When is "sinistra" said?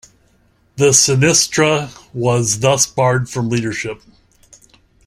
0.93-1.91